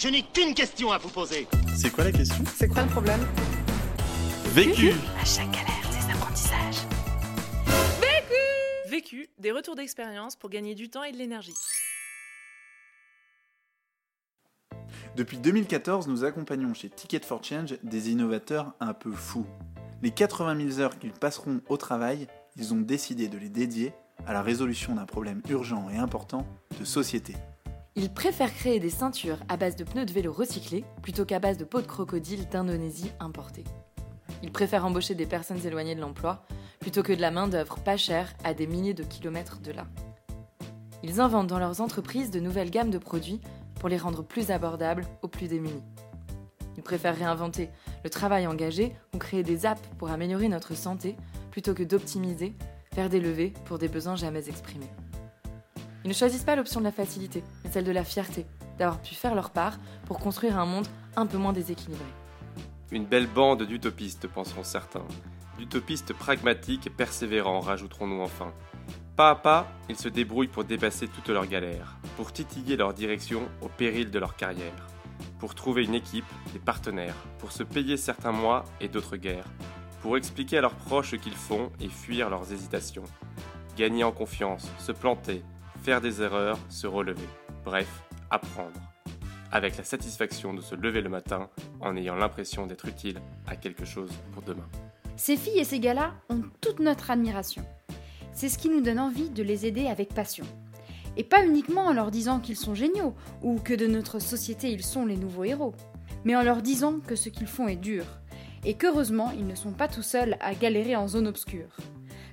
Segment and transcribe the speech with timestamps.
[0.00, 1.48] Je n'ai qu'une question à vous poser.
[1.74, 2.44] C'est quoi la question?
[2.54, 3.18] C'est quoi le problème?
[4.54, 6.86] Vécu À chaque galère, des apprentissages.
[8.88, 11.52] Vécu, des retours d'expérience pour gagner du temps et de l'énergie.
[15.16, 19.46] Depuis 2014, nous accompagnons chez Ticket for Change des innovateurs un peu fous.
[20.02, 23.92] Les 80 000 heures qu'ils passeront au travail, ils ont décidé de les dédier
[24.28, 26.46] à la résolution d'un problème urgent et important
[26.78, 27.34] de société.
[28.00, 31.58] Ils préfèrent créer des ceintures à base de pneus de vélo recyclés plutôt qu'à base
[31.58, 33.64] de peaux de crocodile d'Indonésie importées.
[34.44, 36.44] Ils préfèrent embaucher des personnes éloignées de l'emploi
[36.78, 39.88] plutôt que de la main-d'œuvre pas chère à des milliers de kilomètres de là.
[41.02, 43.40] Ils inventent dans leurs entreprises de nouvelles gammes de produits
[43.80, 45.82] pour les rendre plus abordables aux plus démunis.
[46.76, 47.68] Ils préfèrent réinventer
[48.04, 51.16] le travail engagé ou créer des apps pour améliorer notre santé
[51.50, 52.54] plutôt que d'optimiser,
[52.94, 54.86] faire des levées pour des besoins jamais exprimés.
[56.04, 58.46] Ils ne choisissent pas l'option de la facilité, mais celle de la fierté,
[58.78, 62.04] d'avoir pu faire leur part pour construire un monde un peu moins déséquilibré.
[62.90, 65.04] Une belle bande d'utopistes, penseront certains.
[65.58, 68.52] D'utopistes pragmatiques et persévérants, rajouterons-nous enfin.
[69.16, 73.48] Pas à pas, ils se débrouillent pour dépasser toutes leurs galères, pour titiller leur direction
[73.60, 74.86] au péril de leur carrière,
[75.40, 79.48] pour trouver une équipe, des partenaires, pour se payer certains mois et d'autres guerres,
[80.00, 83.04] pour expliquer à leurs proches ce qu'ils font et fuir leurs hésitations.
[83.76, 85.42] Gagner en confiance, se planter,
[85.88, 87.26] faire des erreurs, se relever.
[87.64, 87.88] Bref,
[88.28, 88.78] apprendre.
[89.50, 91.48] Avec la satisfaction de se lever le matin
[91.80, 94.68] en ayant l'impression d'être utile à quelque chose pour demain.
[95.16, 97.64] Ces filles et ces gars-là ont toute notre admiration.
[98.34, 100.44] C'est ce qui nous donne envie de les aider avec passion.
[101.16, 104.84] Et pas uniquement en leur disant qu'ils sont géniaux ou que de notre société ils
[104.84, 105.74] sont les nouveaux héros,
[106.26, 108.04] mais en leur disant que ce qu'ils font est dur
[108.62, 111.78] et qu'heureusement ils ne sont pas tout seuls à galérer en zone obscure.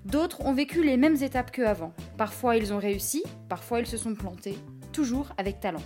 [0.03, 1.93] D'autres ont vécu les mêmes étapes qu'avant.
[2.17, 4.57] Parfois ils ont réussi, parfois ils se sont plantés,
[4.93, 5.83] toujours avec talent.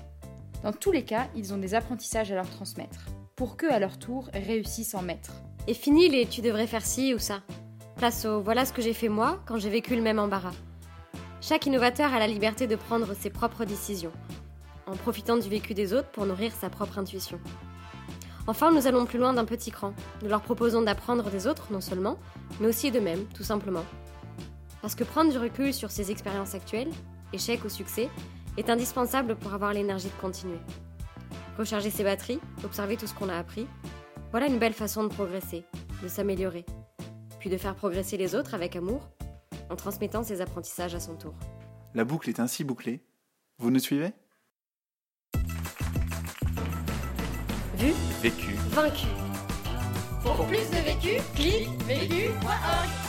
[0.64, 3.98] Dans tous les cas, ils ont des apprentissages à leur transmettre, pour qu'eux à leur
[3.98, 5.32] tour réussissent en maître.
[5.68, 7.42] Et fini les tu devrais faire ci ou ça.
[7.96, 10.54] Place au voilà ce que j'ai fait moi quand j'ai vécu le même embarras.
[11.42, 14.12] Chaque innovateur a la liberté de prendre ses propres décisions,
[14.86, 17.40] en profitant du vécu des autres pour nourrir sa propre intuition.
[18.46, 19.94] Enfin, nous allons plus loin d'un petit cran.
[20.22, 22.18] Nous leur proposons d'apprendre des autres, non seulement,
[22.60, 23.86] mais aussi d'eux-mêmes, tout simplement.
[24.82, 26.92] Parce que prendre du recul sur ses expériences actuelles,
[27.34, 28.10] échecs ou succès,
[28.58, 30.60] est indispensable pour avoir l'énergie de continuer.
[31.58, 33.68] Recharger ses batteries, observer tout ce qu'on a appris,
[34.32, 35.64] voilà une belle façon de progresser,
[36.04, 36.66] de s'améliorer,
[37.40, 39.10] puis de faire progresser les autres avec amour,
[39.70, 41.34] en transmettant ses apprentissages à son tour.
[41.94, 43.04] La boucle est ainsi bouclée.
[43.58, 44.14] Vous nous suivez?
[47.76, 48.54] Vu Vécu.
[48.70, 49.08] Vaincu
[50.22, 53.09] Pour plus de vécu, clique vécu.org.